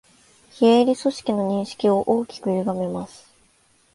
[0.49, 3.31] 非営利組織の認識を大きくゆがめます